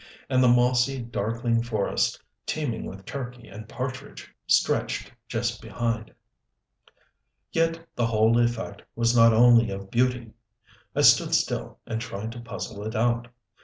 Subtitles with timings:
[0.31, 6.11] And the mossy, darkling forest, teeming with turkey and partridge, stretched just behind.
[7.51, 10.31] Yet the whole effect was not only of beauty.
[10.95, 13.27] I stood still, and tried to puzzle it out.